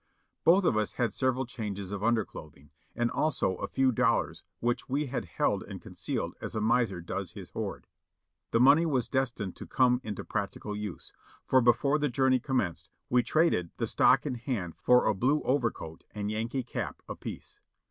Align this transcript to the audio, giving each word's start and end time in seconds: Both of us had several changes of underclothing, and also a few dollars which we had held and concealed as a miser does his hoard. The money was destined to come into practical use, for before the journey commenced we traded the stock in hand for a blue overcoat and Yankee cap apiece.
Both 0.43 0.63
of 0.63 0.75
us 0.77 0.93
had 0.93 1.13
several 1.13 1.45
changes 1.45 1.91
of 1.91 2.03
underclothing, 2.03 2.71
and 2.95 3.11
also 3.11 3.57
a 3.57 3.67
few 3.67 3.91
dollars 3.91 4.41
which 4.59 4.89
we 4.89 5.05
had 5.05 5.25
held 5.25 5.61
and 5.61 5.79
concealed 5.79 6.33
as 6.41 6.55
a 6.55 6.59
miser 6.59 7.01
does 7.01 7.33
his 7.33 7.51
hoard. 7.51 7.85
The 8.49 8.59
money 8.59 8.87
was 8.87 9.07
destined 9.07 9.55
to 9.57 9.67
come 9.67 10.01
into 10.03 10.23
practical 10.23 10.75
use, 10.75 11.13
for 11.45 11.61
before 11.61 11.99
the 11.99 12.09
journey 12.09 12.39
commenced 12.39 12.89
we 13.11 13.21
traded 13.21 13.69
the 13.77 13.85
stock 13.85 14.25
in 14.25 14.33
hand 14.33 14.73
for 14.75 15.05
a 15.05 15.13
blue 15.13 15.43
overcoat 15.43 16.03
and 16.15 16.31
Yankee 16.31 16.63
cap 16.63 17.03
apiece. 17.07 17.59